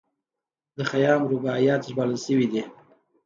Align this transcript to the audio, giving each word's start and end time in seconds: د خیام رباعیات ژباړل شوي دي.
د 0.77 0.79
خیام 0.91 1.21
رباعیات 1.31 1.81
ژباړل 1.89 2.17
شوي 2.25 2.47
دي. 2.51 2.63